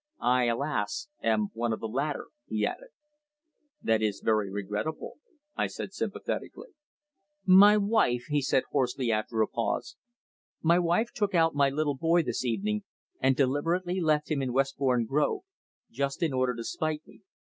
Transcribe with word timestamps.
I, 0.23 0.45
alas! 0.45 1.09
am 1.21 1.49
one 1.53 1.71
of 1.71 1.79
the 1.79 1.87
latter," 1.87 2.29
he 2.47 2.65
added. 2.65 2.87
"That 3.83 4.01
is 4.01 4.19
very 4.19 4.49
regrettable," 4.49 5.17
I 5.55 5.67
said 5.67 5.93
sympathetically. 5.93 6.69
"My 7.45 7.77
wife," 7.77 8.23
he 8.27 8.41
said 8.41 8.63
hoarsely 8.71 9.11
after 9.11 9.43
a 9.43 9.47
pause, 9.47 9.97
"my 10.63 10.79
wife 10.79 11.11
took 11.13 11.35
out 11.35 11.53
my 11.53 11.69
little 11.69 11.95
boy 11.97 12.23
this 12.23 12.43
evening 12.43 12.83
and 13.19 13.35
deliberately 13.35 14.01
left 14.01 14.31
him 14.31 14.41
in 14.41 14.53
Westbourne 14.53 15.05
Grove 15.05 15.41
just 15.91 16.23
in 16.23 16.33
order 16.33 16.55
to 16.55 16.63
spite 16.63 17.05
me! 17.05 17.21